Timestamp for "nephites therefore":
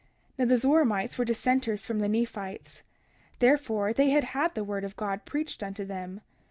2.09-3.93